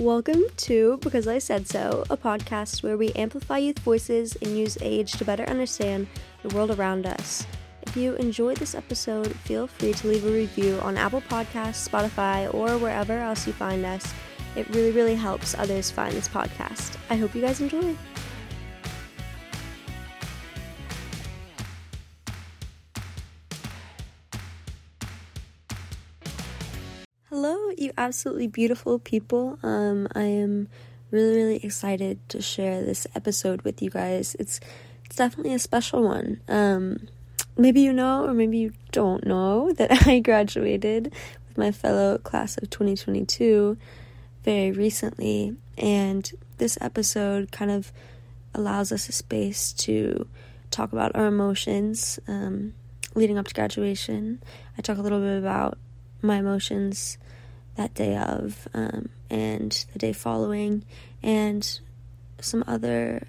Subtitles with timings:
[0.00, 4.76] Welcome to Because I Said So, a podcast where we amplify youth voices and use
[4.82, 6.06] age to better understand
[6.42, 7.46] the world around us.
[7.80, 12.52] If you enjoyed this episode, feel free to leave a review on Apple Podcasts, Spotify,
[12.52, 14.12] or wherever else you find us.
[14.54, 16.98] It really, really helps others find this podcast.
[17.08, 17.96] I hope you guys enjoy.
[27.78, 29.58] You absolutely beautiful people.
[29.62, 30.68] Um, I am
[31.10, 34.36] really, really excited to share this episode with you guys.
[34.38, 34.60] It's
[35.04, 36.40] it's definitely a special one.
[36.48, 37.08] Um,
[37.56, 41.12] maybe you know, or maybe you don't know, that I graduated
[41.48, 43.76] with my fellow class of 2022
[44.44, 47.92] very recently, and this episode kind of
[48.54, 50.26] allows us a space to
[50.70, 52.74] talk about our emotions um,
[53.14, 54.42] leading up to graduation.
[54.76, 55.78] I talk a little bit about
[56.22, 57.18] my emotions
[57.76, 60.84] that day of um, and the day following,
[61.22, 61.80] and
[62.40, 63.26] some other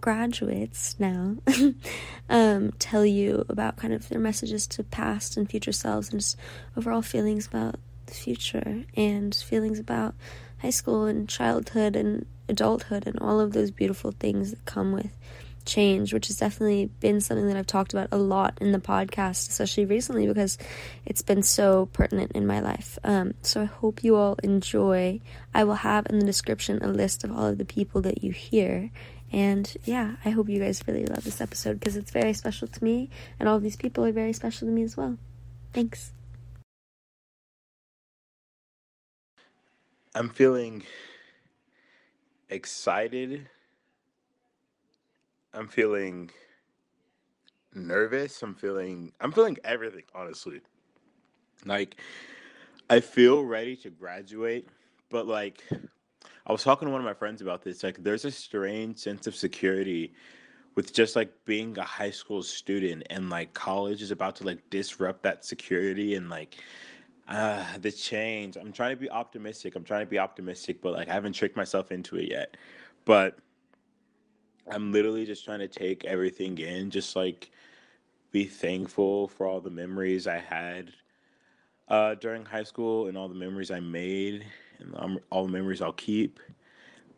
[0.00, 1.36] graduates now
[2.28, 6.36] um, tell you about kind of their messages to past and future selves and just
[6.76, 10.14] overall feelings about the future and feelings about
[10.58, 15.16] high school and childhood and adulthood and all of those beautiful things that come with
[15.64, 19.48] change, which has definitely been something that I've talked about a lot in the podcast,
[19.48, 20.58] especially recently because
[21.04, 22.98] it's been so pertinent in my life.
[23.04, 25.20] Um, so I hope you all enjoy.
[25.54, 28.32] I will have in the description a list of all of the people that you
[28.32, 28.90] hear.
[29.32, 32.84] And yeah, I hope you guys really love this episode because it's very special to
[32.84, 33.08] me,
[33.40, 35.16] and all these people are very special to me as well.
[35.72, 36.12] Thanks.
[40.14, 40.84] I'm feeling
[42.50, 43.48] excited.
[45.54, 46.30] I'm feeling
[47.74, 48.42] nervous.
[48.42, 50.60] I'm feeling I'm feeling everything, honestly.
[51.64, 51.96] Like
[52.88, 54.68] I feel ready to graduate,
[55.10, 55.62] but like
[56.46, 57.82] I was talking to one of my friends about this.
[57.82, 60.14] Like there's a strange sense of security
[60.74, 64.58] with just like being a high school student and like college is about to like
[64.70, 66.56] disrupt that security and like
[67.28, 68.56] uh the change.
[68.56, 69.76] I'm trying to be optimistic.
[69.76, 72.56] I'm trying to be optimistic, but like I haven't tricked myself into it yet.
[73.04, 73.38] But
[74.70, 77.50] I'm literally just trying to take everything in, just like
[78.30, 80.92] be thankful for all the memories I had
[81.88, 84.46] uh, during high school and all the memories I made
[84.78, 86.40] and all the memories I'll keep.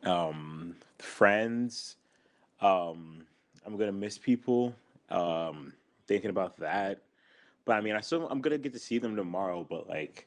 [0.03, 1.97] Um, friends,
[2.60, 3.25] um,
[3.65, 4.75] I'm gonna miss people.
[5.11, 5.72] Um,
[6.06, 7.03] thinking about that,
[7.65, 10.26] but I mean, I still I'm gonna get to see them tomorrow, but like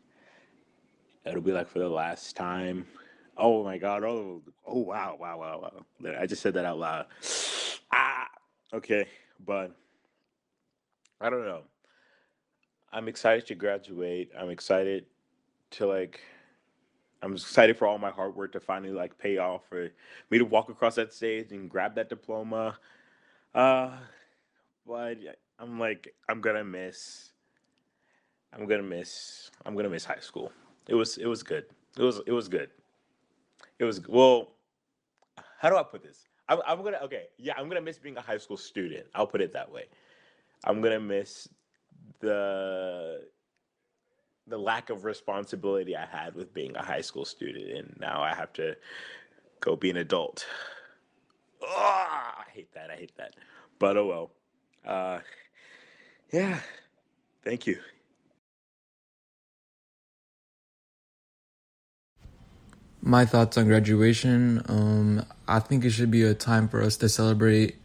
[1.26, 2.86] it'll be like for the last time.
[3.38, 4.03] Oh my god!
[4.03, 5.72] Oh, oh wow, wow, wow,
[6.02, 6.16] wow!
[6.20, 7.06] I just said that out loud.
[7.90, 8.28] Ah,
[8.74, 9.06] okay,
[9.46, 9.72] but
[11.22, 11.62] I don't know.
[12.92, 14.30] I'm excited to graduate.
[14.38, 15.06] I'm excited
[15.72, 16.20] to like.
[17.22, 19.90] I'm excited for all my hard work to finally like pay off for
[20.30, 22.78] me to walk across that stage and grab that diploma.
[23.56, 23.92] Uh,
[24.86, 25.16] but
[25.58, 27.31] I'm like I'm gonna miss.
[28.54, 29.50] I'm gonna miss.
[29.66, 30.52] I'm gonna miss high school.
[30.88, 31.66] It was it was good.
[31.98, 32.69] It was it was good.
[33.80, 34.54] It was well.
[35.60, 36.28] How do I put this?
[36.50, 37.26] I'm, I'm gonna okay.
[37.38, 39.08] Yeah, I'm gonna miss being a high school student.
[39.14, 39.86] I'll put it that way.
[40.64, 41.48] I'm gonna miss
[42.20, 43.22] the
[44.48, 48.34] the lack of responsibility I had with being a high school student, and now I
[48.34, 48.76] have to
[49.60, 50.46] go be an adult.
[51.62, 52.90] Oh, I hate that.
[52.90, 53.36] I hate that.
[53.80, 54.32] But oh well.
[54.86, 55.20] Uh,
[56.32, 56.60] yeah.
[57.44, 57.80] Thank you.
[63.07, 64.62] My thoughts on graduation.
[64.68, 67.78] Um, I think it should be a time for us to celebrate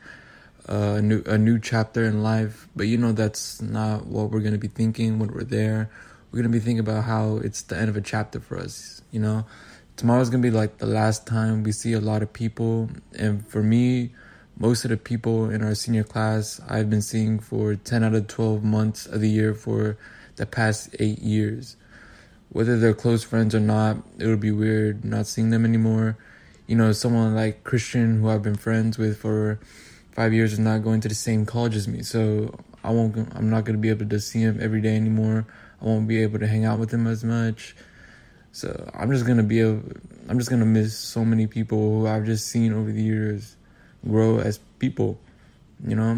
[0.69, 2.67] uh, a new a new chapter in life.
[2.75, 5.89] But you know that's not what we're gonna be thinking when we're there.
[6.33, 9.01] We're gonna be thinking about how it's the end of a chapter for us.
[9.13, 9.47] You know,
[9.95, 12.91] tomorrow's gonna be like the last time we see a lot of people.
[13.17, 14.11] And for me,
[14.59, 18.27] most of the people in our senior class I've been seeing for ten out of
[18.27, 19.97] twelve months of the year for
[20.35, 21.77] the past eight years
[22.53, 26.17] whether they're close friends or not, it would be weird not seeing them anymore.
[26.67, 29.59] You know, someone like Christian, who I've been friends with for
[30.13, 32.55] five years, is not going to the same college as me, so
[32.85, 33.17] I won't.
[33.35, 35.47] I'm not going to be able to see him every day anymore.
[35.81, 37.75] I won't be able to hang out with him as much.
[38.53, 39.71] So I'm just gonna be a.
[40.29, 43.57] I'm just gonna miss so many people who I've just seen over the years
[44.07, 45.19] grow as people.
[45.85, 46.11] You know,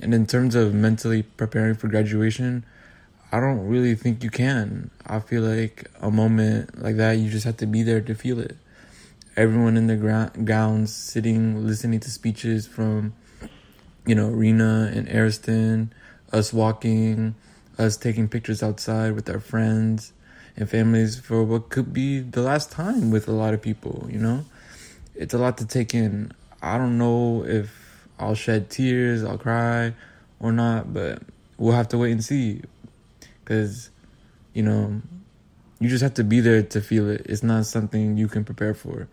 [0.00, 2.64] and in terms of mentally preparing for graduation,
[3.34, 4.90] I don't really think you can.
[5.06, 8.38] I feel like a moment like that, you just have to be there to feel
[8.38, 8.56] it.
[9.38, 13.14] Everyone in their gra- gowns, sitting, listening to speeches from,
[14.04, 15.94] you know, Rena and Ariston,
[16.30, 17.34] us walking,
[17.78, 20.12] us taking pictures outside with our friends,
[20.54, 24.18] and families for what could be the last time with a lot of people, you
[24.18, 24.44] know?
[25.14, 26.32] It's a lot to take in.
[26.60, 29.94] I don't know if I'll shed tears, I'll cry
[30.38, 31.22] or not, but
[31.56, 32.60] we'll have to wait and see.
[33.52, 33.90] Cuz
[34.54, 35.02] you know,
[35.78, 37.22] you just have to be there to feel it.
[37.26, 39.08] It's not something you can prepare for.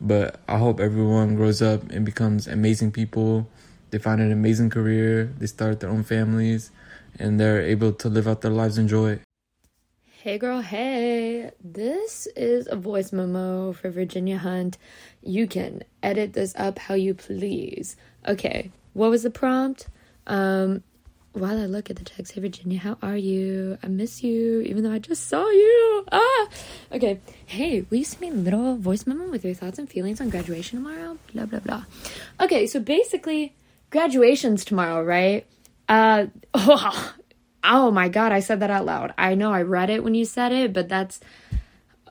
[0.00, 3.48] But I hope everyone grows up and becomes amazing people.
[3.90, 6.70] They find an amazing career, they start their own families,
[7.18, 9.20] and they're able to live out their lives and joy.
[10.22, 11.50] Hey girl, hey.
[11.62, 14.78] This is a voice memo for Virginia Hunt.
[15.22, 17.96] You can edit this up how you please.
[18.26, 19.88] Okay, what was the prompt?
[20.26, 20.82] Um,
[21.36, 23.76] while I look at the text, hey Virginia, how are you?
[23.82, 26.04] I miss you, even though I just saw you.
[26.10, 26.48] Ah,
[26.92, 27.20] okay.
[27.44, 30.30] Hey, will you send me a little voice memo with your thoughts and feelings on
[30.30, 31.18] graduation tomorrow?
[31.34, 31.84] Blah blah blah.
[32.40, 33.54] Okay, so basically,
[33.90, 35.46] graduation's tomorrow, right?
[35.88, 37.14] Uh, oh,
[37.62, 39.12] oh my god, I said that out loud.
[39.18, 41.20] I know I read it when you said it, but that's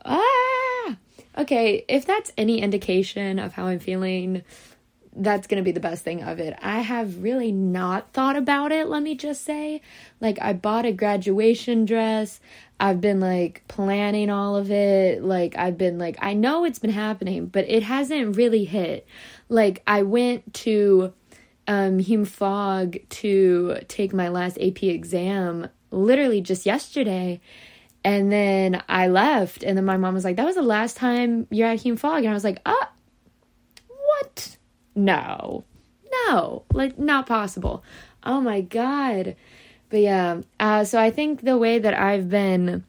[0.05, 0.97] ah.
[1.37, 4.43] Okay, if that's any indication of how I'm feeling
[5.15, 6.57] that's going to be the best thing of it.
[6.61, 9.81] I have really not thought about it, let me just say.
[10.19, 12.39] Like, I bought a graduation dress.
[12.79, 15.23] I've been like planning all of it.
[15.23, 19.07] Like, I've been like, I know it's been happening, but it hasn't really hit.
[19.47, 21.13] Like, I went to
[21.67, 27.41] um, Hume Fogg to take my last AP exam literally just yesterday.
[28.03, 31.47] And then I left, and then my mom was like, That was the last time
[31.49, 32.19] you're at Hume Fogg.
[32.19, 32.91] And I was like, Ah,
[33.87, 34.57] what?
[34.95, 35.63] No,
[36.27, 37.83] no, like not possible.
[38.23, 39.35] Oh my god.
[39.89, 42.83] But yeah, uh, so I think the way that I've been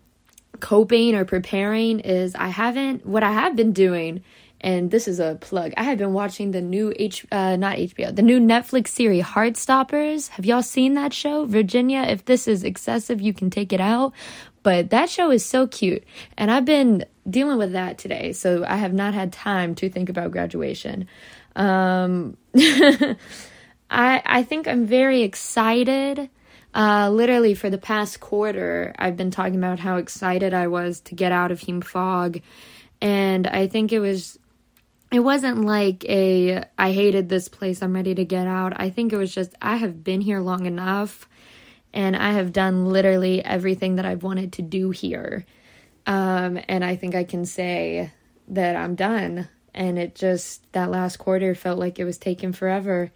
[0.61, 4.23] coping or preparing is I haven't, what I have been doing,
[4.61, 8.15] and this is a plug, I have been watching the new H, uh, not HBO,
[8.15, 10.29] the new Netflix series Heartstoppers.
[10.31, 11.45] Have y'all seen that show?
[11.45, 14.15] Virginia, if this is excessive, you can take it out.
[14.63, 16.03] But that show is so cute.
[16.37, 20.09] And I've been dealing with that today, so I have not had time to think
[20.09, 21.07] about graduation.
[21.57, 23.17] Um, I
[23.91, 26.31] I think I'm very excited.
[26.75, 31.15] Uh, literally for the past quarter, I've been talking about how excited I was to
[31.15, 32.41] get out of Hume Fogg,
[33.01, 34.39] and I think it was.
[35.13, 38.73] It wasn't like a I hated this place, I'm ready to get out.
[38.77, 41.29] I think it was just I have been here long enough
[41.97, 45.47] and I have done literally everything that I've wanted to do here.
[46.07, 48.13] Um, and I think I can say
[48.49, 53.13] that I'm done and it just that last quarter felt like it was taking forever.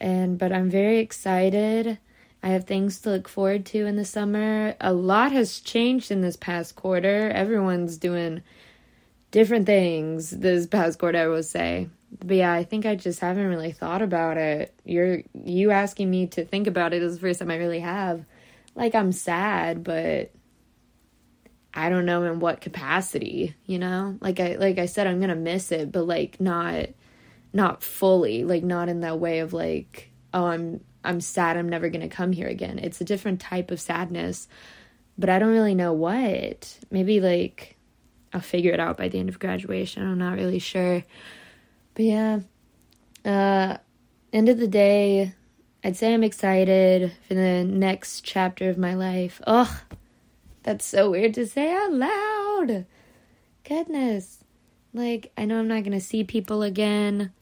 [0.00, 1.98] And but i'm very excited.
[2.42, 4.74] I have things to look forward to in the summer.
[4.80, 7.28] A lot has changed in this past quarter.
[7.28, 8.42] Everyone's doing
[9.30, 11.88] different things this past quarter i will say.
[12.24, 14.74] But yeah i think i just haven't really thought about it.
[14.84, 18.24] You're you asking me to think about it is the first time i really have.
[18.74, 20.32] Like i'm sad but
[21.72, 24.16] I don't know in what capacity, you know?
[24.20, 26.86] Like I like I said I'm going to miss it, but like not
[27.52, 31.88] not fully, like not in that way of like oh I'm I'm sad I'm never
[31.88, 32.78] going to come here again.
[32.78, 34.48] It's a different type of sadness,
[35.16, 36.78] but I don't really know what.
[36.90, 37.76] Maybe like
[38.32, 40.02] I'll figure it out by the end of graduation.
[40.02, 41.04] I'm not really sure.
[41.94, 42.40] But yeah.
[43.24, 43.76] Uh
[44.32, 45.34] end of the day,
[45.84, 49.40] I'd say I'm excited for the next chapter of my life.
[49.46, 49.68] Ugh,
[50.62, 52.86] that's so weird to say out loud.
[53.64, 54.38] Goodness.
[54.92, 57.32] Like, I know I'm not going to see people again,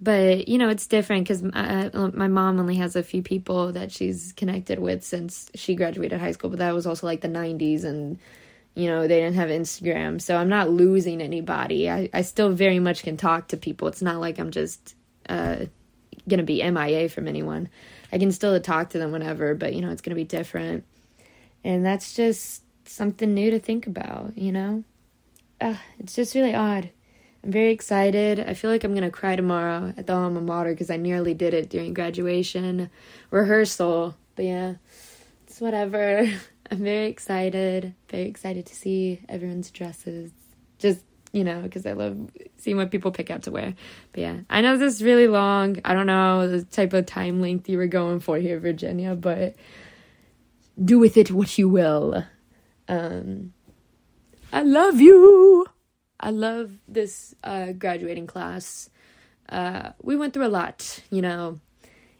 [0.00, 3.72] but you know, it's different because my, uh, my mom only has a few people
[3.72, 7.28] that she's connected with since she graduated high school, but that was also like the
[7.28, 8.18] 90s and
[8.74, 10.20] you know, they didn't have Instagram.
[10.20, 11.88] So I'm not losing anybody.
[11.88, 13.86] I, I still very much can talk to people.
[13.86, 14.96] It's not like I'm just
[15.28, 15.66] uh,
[16.40, 17.68] to be MIA from anyone.
[18.12, 20.84] I can still talk to them whenever, but you know, it's to be different.
[21.64, 24.84] And that's just something new to think about, you know?
[25.60, 26.90] Uh, it's just really odd.
[27.42, 28.40] I'm very excited.
[28.40, 31.34] I feel like I'm going to cry tomorrow at the alma mater because I nearly
[31.34, 32.90] did it during graduation
[33.30, 34.16] rehearsal.
[34.36, 34.74] But yeah,
[35.46, 36.28] it's whatever.
[36.70, 37.94] I'm very excited.
[38.08, 40.30] Very excited to see everyone's dresses.
[40.78, 43.74] Just, you know, because I love seeing what people pick out to wear.
[44.12, 45.80] But yeah, I know this is really long.
[45.84, 49.54] I don't know the type of time length you were going for here, Virginia, but
[50.82, 52.24] do with it what you will.
[52.88, 53.52] Um,
[54.52, 55.66] I love you.
[56.20, 58.88] I love this uh, graduating class.
[59.48, 61.60] Uh, we went through a lot, you know.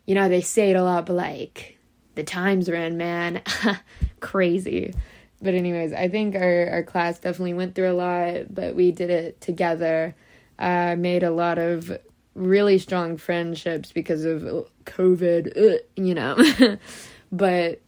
[0.07, 1.79] You know, they say it a lot, but like,
[2.15, 3.43] the times we're in, man,
[4.21, 4.95] crazy.
[5.41, 9.11] But, anyways, I think our, our class definitely went through a lot, but we did
[9.11, 10.15] it together.
[10.59, 11.97] Uh, made a lot of
[12.35, 16.37] really strong friendships because of COVID, you know.
[17.33, 17.81] but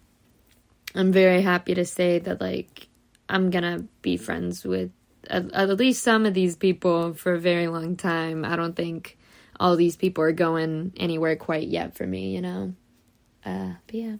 [0.95, 2.89] I'm very happy to say that like
[3.29, 4.91] I'm gonna be friends with
[5.29, 8.45] at, at least some of these people for a very long time.
[8.45, 9.19] I don't think
[9.59, 12.75] all these people are going anywhere quite yet for me, you know.
[13.45, 14.17] Uh, but yeah,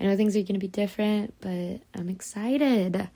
[0.00, 3.08] I know things are gonna be different, but I'm excited.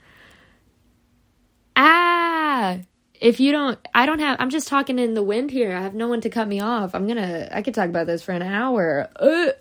[1.75, 2.79] Ah,
[3.19, 4.37] if you don't, I don't have.
[4.39, 5.75] I'm just talking in the wind here.
[5.75, 6.95] I have no one to cut me off.
[6.95, 7.49] I'm gonna.
[7.51, 9.09] I could talk about this for an hour.
[9.17, 9.53] Ugh.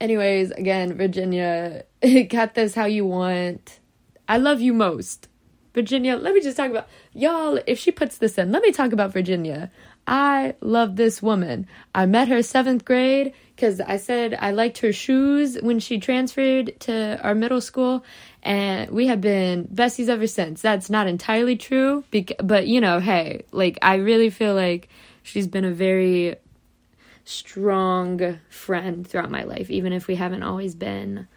[0.00, 1.84] Anyways, again, Virginia,
[2.28, 3.80] got this how you want.
[4.28, 5.28] I love you most.
[5.74, 7.58] Virginia, let me just talk about y'all.
[7.66, 9.70] If she puts this in, let me talk about Virginia.
[10.06, 11.66] I love this woman.
[11.94, 16.78] I met her seventh grade because I said I liked her shoes when she transferred
[16.80, 18.04] to our middle school,
[18.42, 20.60] and we have been besties ever since.
[20.60, 22.04] That's not entirely true,
[22.42, 24.88] but you know, hey, like I really feel like
[25.22, 26.36] she's been a very
[27.24, 31.28] strong friend throughout my life, even if we haven't always been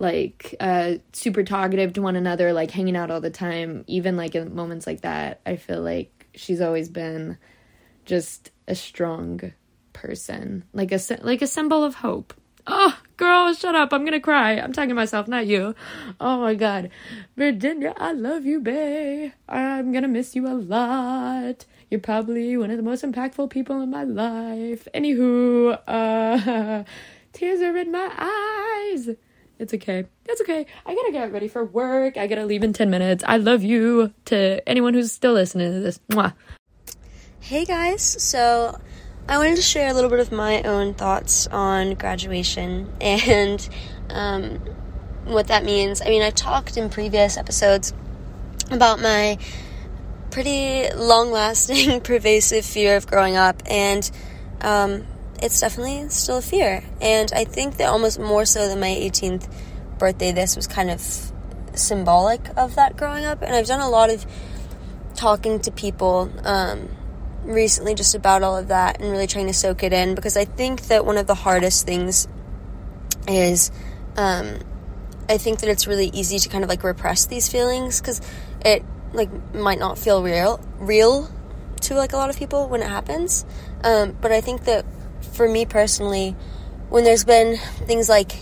[0.00, 3.84] like uh super talkative to one another like hanging out all the time.
[3.86, 7.36] Even like in moments like that i feel like she's always been
[8.04, 9.52] just a strong
[9.92, 10.64] person.
[10.72, 12.32] Like a like a symbol of hope.
[12.66, 13.92] Oh girl shut up.
[13.92, 14.52] I'm gonna cry.
[14.52, 15.74] I'm talking to myself not you.
[16.18, 16.90] Oh my god.
[17.36, 19.32] Virginia i love you babe.
[19.48, 21.66] I'm gonna miss you a lot.
[21.90, 24.88] You're probably one of the most impactful people in my life.
[24.94, 26.84] Anywho uh
[27.32, 29.10] tears are in my eyes
[29.60, 30.06] it's okay.
[30.24, 30.64] It's okay.
[30.86, 32.16] I gotta get ready for work.
[32.16, 33.22] I gotta leave in 10 minutes.
[33.26, 36.00] I love you to anyone who's still listening to this.
[36.08, 36.32] Mwah.
[37.40, 38.02] Hey guys.
[38.02, 38.80] So
[39.28, 43.68] I wanted to share a little bit of my own thoughts on graduation and
[44.08, 44.56] um,
[45.26, 46.00] what that means.
[46.00, 47.92] I mean, I talked in previous episodes
[48.70, 49.36] about my
[50.30, 54.10] pretty long lasting, pervasive fear of growing up, and
[54.62, 55.04] um,
[55.42, 56.82] it's definitely still a fear.
[57.00, 59.50] And I think that almost more so than my 18th
[59.98, 61.00] birthday, this was kind of
[61.74, 63.42] symbolic of that growing up.
[63.42, 64.26] And I've done a lot of
[65.14, 66.88] talking to people um,
[67.44, 70.44] recently just about all of that and really trying to soak it in because I
[70.44, 72.28] think that one of the hardest things
[73.28, 73.70] is
[74.16, 74.58] um,
[75.28, 78.20] I think that it's really easy to kind of like repress these feelings because
[78.64, 81.28] it like might not feel real real
[81.82, 83.44] to like a lot of people when it happens
[83.84, 84.84] um, but I think that
[85.40, 86.36] for me personally,
[86.90, 87.56] when there's been
[87.86, 88.32] things like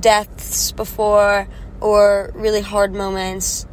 [0.00, 1.46] deaths before
[1.80, 3.66] or really hard moments,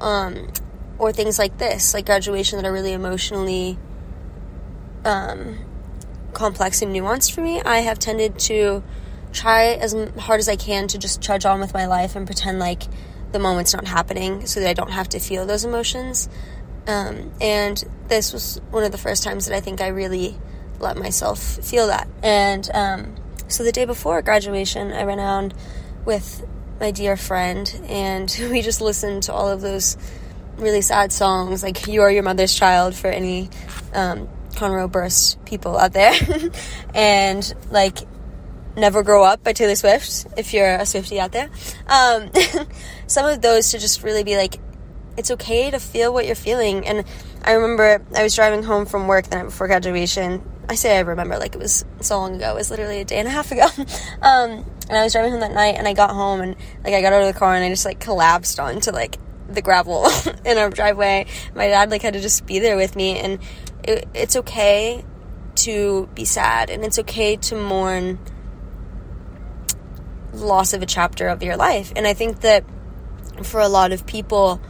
[0.00, 0.50] um,
[0.98, 3.76] or things like this, like graduation, that are really emotionally
[5.04, 5.58] um,
[6.32, 8.82] complex and nuanced for me, I have tended to
[9.34, 12.58] try as hard as I can to just trudge on with my life and pretend
[12.58, 12.84] like
[13.32, 16.30] the moment's not happening so that I don't have to feel those emotions.
[16.86, 20.38] Um, and this was one of the first times that I think I really
[20.80, 22.08] let myself feel that.
[22.22, 23.14] And um,
[23.48, 25.54] so the day before graduation, I ran around
[26.04, 26.44] with
[26.80, 29.96] my dear friend, and we just listened to all of those
[30.56, 33.50] really sad songs, like "You Are Your Mother's Child" for any
[33.94, 36.12] um, Conor Oberst people out there,
[36.94, 37.98] and like
[38.76, 41.50] "Never Grow Up" by Taylor Swift, if you're a Swiftie out there.
[41.86, 42.30] Um,
[43.06, 44.56] some of those to just really be like,
[45.16, 46.86] it's okay to feel what you're feeling.
[46.86, 47.04] And
[47.46, 51.00] I remember I was driving home from work the night before graduation, I say I
[51.00, 52.50] remember like it was so long ago.
[52.50, 53.66] It was literally a day and a half ago.
[54.22, 57.00] um, and I was driving home that night, and I got home, and like I
[57.00, 60.06] got out of the car, and I just like collapsed onto like the gravel
[60.44, 61.26] in our driveway.
[61.54, 63.38] My dad like had to just be there with me, and
[63.84, 65.04] it, it's okay
[65.56, 68.18] to be sad, and it's okay to mourn
[70.32, 71.92] loss of a chapter of your life.
[71.96, 72.64] And I think that
[73.42, 74.60] for a lot of people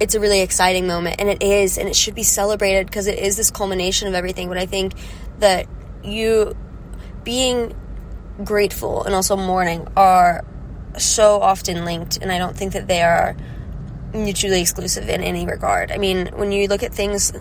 [0.00, 3.18] it's a really exciting moment and it is and it should be celebrated because it
[3.18, 4.48] is this culmination of everything.
[4.48, 4.94] But i think
[5.38, 5.66] that
[6.04, 6.56] you
[7.24, 7.74] being
[8.44, 10.44] grateful and also mourning are
[10.98, 13.36] so often linked and i don't think that they are
[14.12, 15.90] mutually exclusive in any regard.
[15.90, 17.32] I mean when you look at things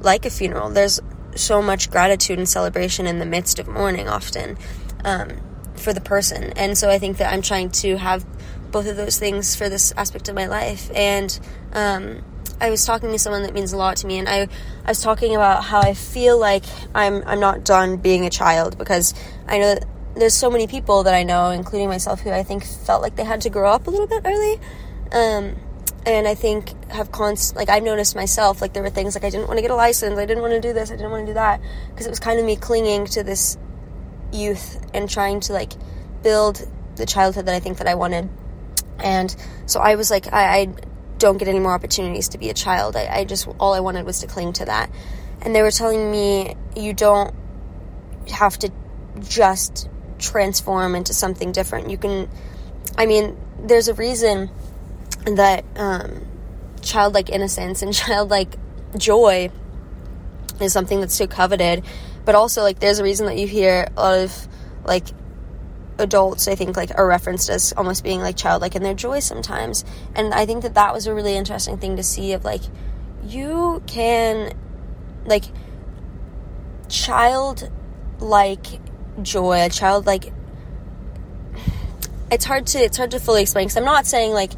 [0.00, 1.00] like a funeral there's
[1.34, 4.58] so much gratitude and celebration in the midst of mourning often
[5.04, 5.30] um,
[5.74, 6.52] for the person.
[6.56, 8.24] And so i think that i'm trying to have
[8.72, 10.90] both of those things for this aspect of my life.
[10.94, 11.38] And
[11.72, 12.24] um,
[12.60, 14.48] I was talking to someone that means a lot to me, and I,
[14.84, 16.64] I was talking about how I feel like
[16.94, 19.14] I'm I'm not done being a child because
[19.46, 22.64] I know that there's so many people that I know, including myself, who I think
[22.64, 24.60] felt like they had to grow up a little bit early.
[25.12, 25.56] Um,
[26.04, 29.30] and I think have const like I've noticed myself like there were things like I
[29.30, 31.26] didn't want to get a license, I didn't want to do this, I didn't want
[31.26, 31.60] to do that
[31.90, 33.56] because it was kind of me clinging to this
[34.32, 35.72] youth and trying to like
[36.22, 38.28] build the childhood that I think that I wanted
[38.98, 39.34] and
[39.66, 40.74] so I was like, I, I
[41.18, 42.96] don't get any more opportunities to be a child.
[42.96, 44.90] I, I just, all I wanted was to cling to that.
[45.42, 47.34] And they were telling me, you don't
[48.30, 48.72] have to
[49.20, 51.90] just transform into something different.
[51.90, 52.28] You can,
[52.96, 54.50] I mean, there's a reason
[55.24, 56.26] that um,
[56.80, 58.56] childlike innocence and childlike
[58.96, 59.50] joy
[60.60, 61.84] is something that's so coveted.
[62.24, 64.48] But also, like, there's a reason that you hear a lot of
[64.84, 65.06] like
[66.02, 69.84] adults i think like are referenced as almost being like childlike in their joy sometimes.
[70.14, 72.62] And i think that that was a really interesting thing to see of like
[73.24, 74.52] you can
[75.24, 75.44] like
[76.88, 78.66] childlike
[79.22, 80.32] joy a childlike
[82.30, 84.52] it's hard to it's hard to fully explain because i'm not saying like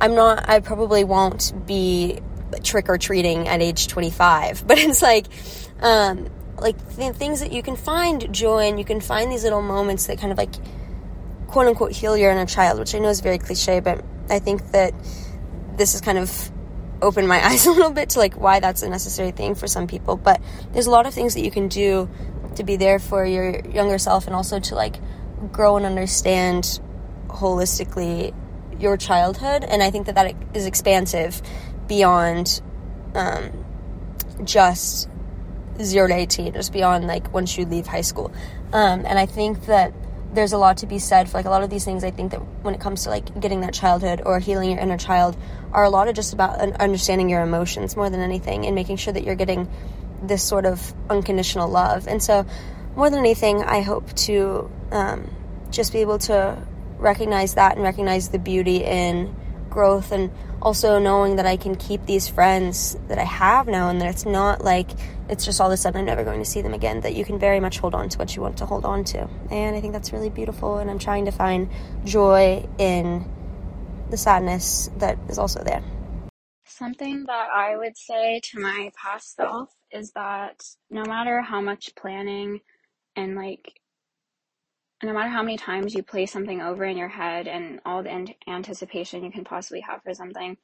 [0.00, 2.18] i'm not i probably won't be
[2.62, 5.26] trick or treating at age 25 but it's like
[5.80, 6.28] um
[6.60, 10.06] like th- things that you can find joy and you can find these little moments
[10.06, 10.54] that kind of like
[11.46, 14.72] quote unquote heal your inner child, which I know is very cliche, but I think
[14.72, 14.94] that
[15.76, 16.50] this has kind of
[17.00, 19.86] opened my eyes a little bit to like why that's a necessary thing for some
[19.86, 20.16] people.
[20.16, 20.40] But
[20.72, 22.08] there's a lot of things that you can do
[22.56, 24.96] to be there for your younger self and also to like
[25.52, 26.80] grow and understand
[27.28, 28.34] holistically
[28.80, 29.64] your childhood.
[29.64, 31.40] And I think that that is expansive
[31.86, 32.60] beyond
[33.14, 33.64] um,
[34.44, 35.08] just
[35.82, 38.32] zero to 18, just beyond like once you leave high school.
[38.72, 39.92] Um, and I think that
[40.32, 42.04] there's a lot to be said for like a lot of these things.
[42.04, 44.98] I think that when it comes to like getting that childhood or healing your inner
[44.98, 45.36] child,
[45.72, 49.12] are a lot of just about understanding your emotions more than anything and making sure
[49.12, 49.68] that you're getting
[50.22, 52.08] this sort of unconditional love.
[52.08, 52.46] And so,
[52.96, 55.30] more than anything, I hope to um,
[55.70, 56.58] just be able to
[56.98, 59.34] recognize that and recognize the beauty in
[59.70, 60.30] growth and
[60.60, 64.26] also knowing that I can keep these friends that I have now and that it's
[64.26, 64.90] not like
[65.28, 67.24] it's just all of a sudden I'm never going to see them again, that you
[67.24, 69.28] can very much hold on to what you want to hold on to.
[69.50, 71.68] And I think that's really beautiful, and I'm trying to find
[72.04, 73.28] joy in
[74.10, 75.82] the sadness that is also there.
[76.64, 81.94] Something that I would say to my past self is that no matter how much
[81.96, 82.60] planning
[83.16, 83.80] and like
[85.02, 88.34] no matter how many times you play something over in your head and all the
[88.48, 90.56] anticipation you can possibly have for something,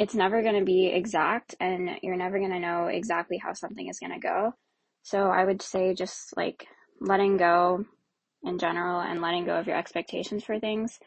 [0.00, 3.86] it's never going to be exact and you're never going to know exactly how something
[3.86, 4.54] is going to go.
[5.02, 6.66] So I would say just like
[7.02, 7.84] letting go
[8.42, 10.98] in general and letting go of your expectations for things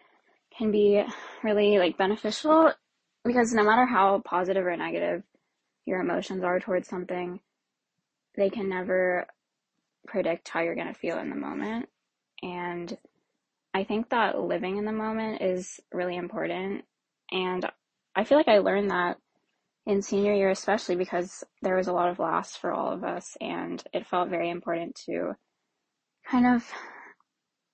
[0.55, 1.03] can be
[1.43, 2.71] really like beneficial
[3.25, 5.23] because no matter how positive or negative
[5.85, 7.39] your emotions are towards something,
[8.35, 9.25] they can never
[10.05, 11.89] predict how you're going to feel in the moment.
[12.43, 12.95] And
[13.73, 16.83] I think that living in the moment is really important.
[17.31, 17.65] And
[18.15, 19.17] I feel like I learned that
[19.85, 23.35] in senior year, especially because there was a lot of loss for all of us,
[23.41, 25.33] and it felt very important to
[26.29, 26.71] kind of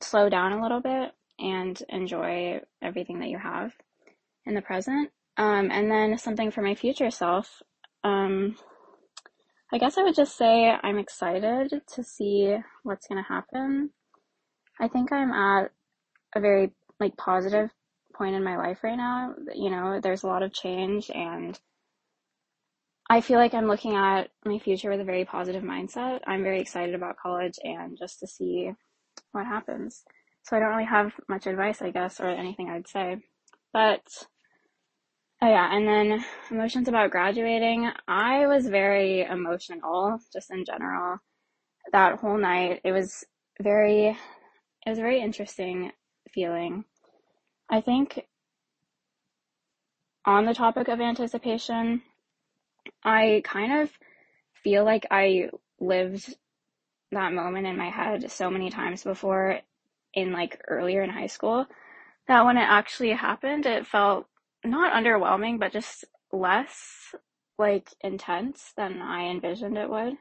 [0.01, 3.73] slow down a little bit and enjoy everything that you have
[4.45, 5.11] in the present.
[5.37, 7.61] Um, and then something for my future self.
[8.03, 8.57] Um,
[9.71, 13.91] I guess I would just say I'm excited to see what's going to happen.
[14.79, 15.71] I think I'm at
[16.35, 17.69] a very like positive
[18.19, 19.33] point in my life right now.
[19.55, 21.59] You know, there's a lot of change and
[23.09, 26.19] I feel like I'm looking at my future with a very positive mindset.
[26.27, 28.71] I'm very excited about college and just to see
[29.31, 30.03] what happens.
[30.43, 33.17] So I don't really have much advice, I guess, or anything I'd say.
[33.73, 34.03] But
[35.41, 37.89] oh yeah, and then emotions about graduating.
[38.07, 41.17] I was very emotional just in general.
[41.91, 43.23] That whole night, it was
[43.59, 45.91] very it was a very interesting
[46.31, 46.85] feeling.
[47.69, 48.25] I think
[50.25, 52.01] on the topic of anticipation,
[53.03, 53.91] I kind of
[54.63, 56.35] feel like I lived
[57.11, 59.59] that moment in my head so many times before
[60.13, 61.65] in like earlier in high school
[62.27, 64.27] that when it actually happened, it felt
[64.63, 67.15] not underwhelming, but just less
[67.57, 70.13] like intense than I envisioned it would.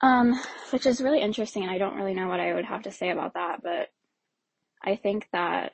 [0.00, 0.38] Um,
[0.70, 3.10] which is really interesting, and I don't really know what I would have to say
[3.10, 3.90] about that, but
[4.82, 5.72] I think that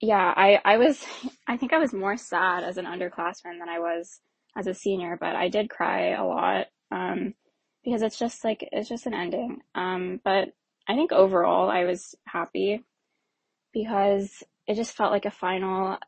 [0.00, 1.04] yeah, I, I was,
[1.46, 4.20] I think I was more sad as an underclassman than I was
[4.56, 7.34] as a senior, but I did cry a lot, um,
[7.84, 9.58] because it's just like, it's just an ending.
[9.74, 10.48] Um, but
[10.88, 12.84] I think overall I was happy
[13.72, 15.98] because it just felt like a final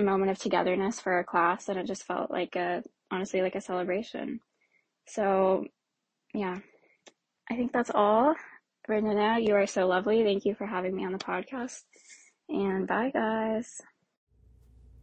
[0.00, 3.60] moment of togetherness for our class and it just felt like a, honestly, like a
[3.60, 4.40] celebration.
[5.06, 5.66] So
[6.34, 6.58] yeah,
[7.50, 8.34] I think that's all.
[8.88, 10.22] Renana, you are so lovely.
[10.24, 11.82] Thank you for having me on the podcast.
[12.48, 13.82] And bye, guys.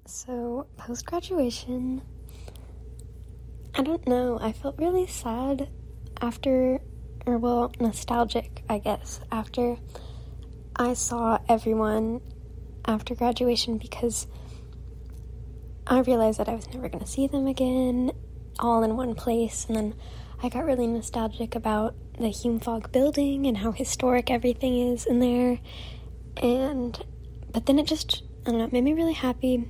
[0.07, 2.01] So, post graduation,
[3.75, 4.39] I don't know.
[4.41, 5.69] I felt really sad
[6.21, 6.79] after,
[7.25, 9.77] or well, nostalgic, I guess, after
[10.75, 12.21] I saw everyone
[12.85, 14.27] after graduation because
[15.87, 18.11] I realized that I was never going to see them again
[18.59, 19.65] all in one place.
[19.67, 19.95] And then
[20.41, 25.19] I got really nostalgic about the Hume Fogg building and how historic everything is in
[25.19, 25.59] there.
[26.37, 27.03] And
[27.55, 29.65] but then it just, I don't know, made me really happy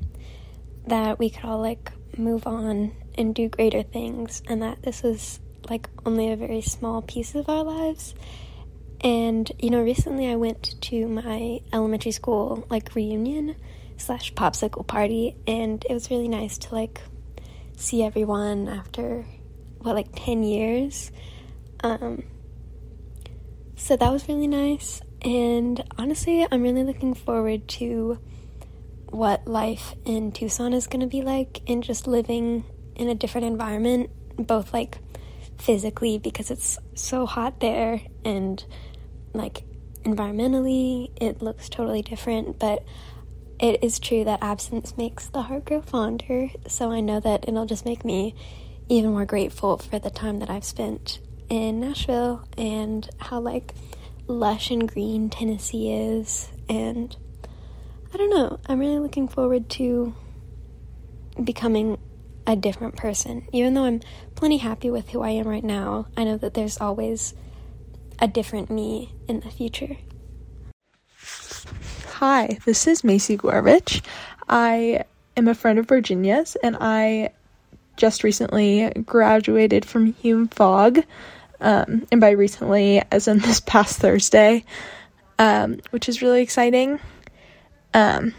[0.87, 5.39] that we could all like move on and do greater things, and that this was
[5.69, 8.15] like only a very small piece of our lives.
[9.01, 13.55] And you know, recently I went to my elementary school like reunion
[13.97, 17.01] slash popsicle party, and it was really nice to like
[17.77, 19.27] see everyone after
[19.77, 21.11] what like 10 years.
[21.83, 22.23] Um,
[23.75, 28.19] so that was really nice, and honestly, I'm really looking forward to
[29.07, 32.63] what life in Tucson is going to be like and just living
[32.95, 34.99] in a different environment, both like
[35.57, 38.63] physically because it's so hot there and
[39.33, 39.63] like
[40.03, 42.83] environmentally it looks totally different, but
[43.59, 46.49] it is true that absence makes the heart grow fonder.
[46.67, 48.35] So I know that it'll just make me
[48.89, 53.73] even more grateful for the time that I've spent in Nashville and how like
[54.27, 57.15] lush and green Tennessee is and
[58.13, 58.59] I don't know.
[58.67, 60.15] I'm really looking forward to
[61.43, 61.97] becoming
[62.47, 63.47] a different person.
[63.51, 64.01] Even though I'm
[64.35, 67.33] plenty happy with who I am right now, I know that there's always
[68.19, 69.97] a different me in the future.
[72.13, 74.01] Hi, this is Macy Gorvich.
[74.47, 75.03] I
[75.35, 77.31] am a friend of Virginia's and I
[77.97, 81.03] just recently graduated from Hume Fogg.
[81.59, 84.65] Um, and by recently, as in this past Thursday,
[85.39, 86.99] um, which is really exciting.
[87.93, 88.33] Um,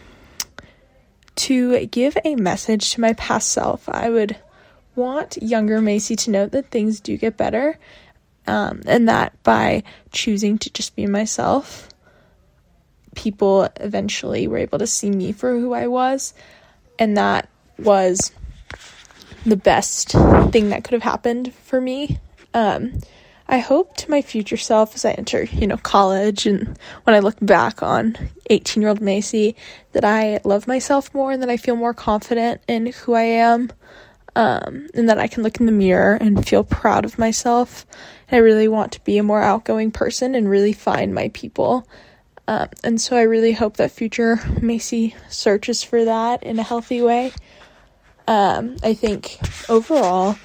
[1.37, 4.37] to give a message to my past self, I would
[4.95, 7.79] want younger Macy to know that things do get better,
[8.47, 11.89] um, and that by choosing to just be myself,
[13.15, 16.33] people eventually were able to see me for who I was,
[16.99, 17.49] and that
[17.79, 18.33] was
[19.45, 22.19] the best thing that could have happened for me.
[22.57, 23.01] Um,
[23.49, 27.19] I hope to my future self as I enter, you know, college and when I
[27.19, 28.16] look back on
[28.49, 29.55] 18 year old Macy
[29.92, 33.71] that I love myself more and that I feel more confident in who I am.
[34.35, 37.87] Um, and that I can look in the mirror and feel proud of myself.
[38.29, 41.88] And I really want to be a more outgoing person and really find my people.
[42.47, 47.01] Um, and so I really hope that future Macy searches for that in a healthy
[47.01, 47.33] way.
[48.29, 49.38] Um, I think
[49.71, 50.37] overall,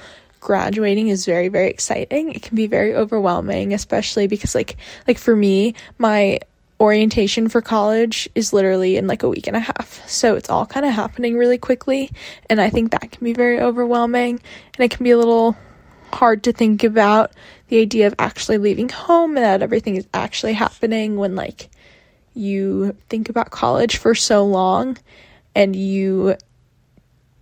[0.41, 2.33] graduating is very very exciting.
[2.33, 4.75] It can be very overwhelming especially because like
[5.07, 6.39] like for me my
[6.81, 10.01] orientation for college is literally in like a week and a half.
[10.09, 12.11] So it's all kind of happening really quickly
[12.49, 14.41] and i think that can be very overwhelming
[14.75, 15.55] and it can be a little
[16.13, 17.31] hard to think about
[17.69, 21.69] the idea of actually leaving home and that everything is actually happening when like
[22.33, 24.97] you think about college for so long
[25.55, 26.35] and you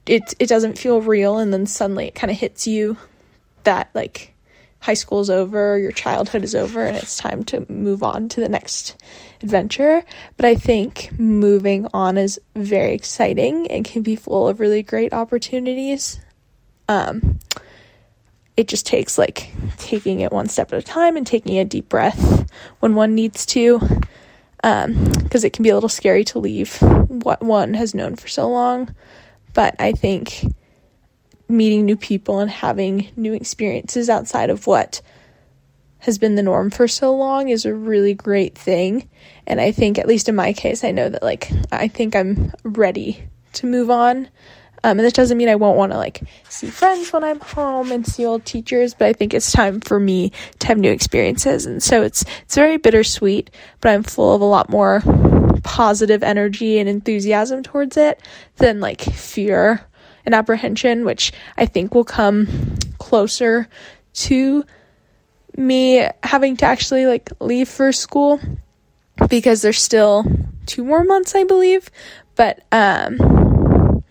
[0.09, 2.97] it it doesn't feel real and then suddenly it kind of hits you
[3.63, 4.33] that like
[4.81, 8.39] high school is over, your childhood is over and it's time to move on to
[8.39, 8.95] the next
[9.41, 10.03] adventure.
[10.37, 15.13] But I think moving on is very exciting and can be full of really great
[15.13, 16.19] opportunities.
[16.87, 17.39] Um
[18.57, 21.87] it just takes like taking it one step at a time and taking a deep
[21.87, 23.79] breath when one needs to
[24.63, 28.27] um because it can be a little scary to leave what one has known for
[28.27, 28.93] so long
[29.59, 30.45] but I think
[31.49, 35.01] meeting new people and having new experiences outside of what
[35.97, 39.09] has been the norm for so long is a really great thing.
[39.45, 42.53] And I think, at least in my case, I know that like I think I'm
[42.63, 44.29] ready to move on.
[44.85, 47.91] Um, and this doesn't mean I won't want to like see friends when I'm home
[47.91, 51.65] and see old teachers, but I think it's time for me to have new experiences.
[51.65, 53.49] And so it's it's very bittersweet,
[53.81, 55.01] but I'm full of a lot more
[55.63, 58.21] positive energy and enthusiasm towards it
[58.57, 59.81] than like fear
[60.25, 62.47] and apprehension, which I think will come
[62.97, 63.67] closer
[64.13, 64.63] to
[65.57, 68.39] me having to actually like leave for school
[69.29, 70.25] because there's still
[70.65, 71.89] two more months, I believe.
[72.35, 74.03] But um,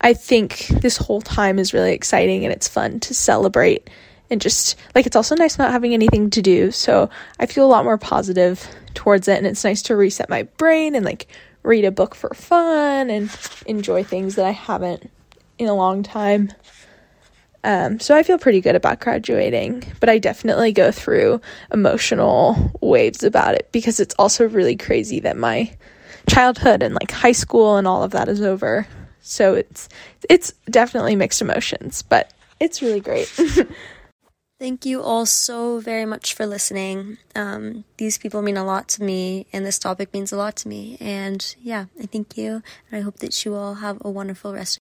[0.00, 3.90] I think this whole time is really exciting and it's fun to celebrate
[4.30, 6.70] and just like it's also nice not having anything to do.
[6.70, 10.44] So I feel a lot more positive towards it and it's nice to reset my
[10.56, 11.26] brain and like
[11.62, 13.30] read a book for fun and
[13.66, 15.10] enjoy things that I haven't
[15.58, 16.52] in a long time.
[17.62, 23.22] Um, so I feel pretty good about graduating, but I definitely go through emotional waves
[23.22, 25.76] about it because it's also really crazy that my
[26.26, 28.86] childhood and like high school and all of that is over.
[29.20, 29.90] So it's
[30.30, 33.30] it's definitely mixed emotions, but it's really great.
[34.60, 37.16] Thank you all so very much for listening.
[37.34, 40.68] Um, these people mean a lot to me, and this topic means a lot to
[40.68, 40.98] me.
[41.00, 44.78] And yeah, I thank you, and I hope that you all have a wonderful rest.